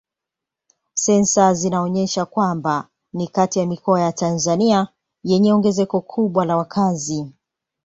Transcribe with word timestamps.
Sensa 0.93 1.53
zinaonyesha 1.53 2.25
kwamba 2.25 2.87
ni 3.13 3.27
kati 3.27 3.59
ya 3.59 3.65
mikoa 3.65 4.01
ya 4.01 4.11
Tanzania 4.11 4.87
yenye 5.23 5.53
ongezeko 5.53 6.01
kubwa 6.01 6.45
la 6.45 6.57
wakazi. 6.57 7.31